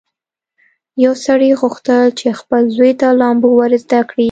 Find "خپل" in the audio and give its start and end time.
2.39-2.63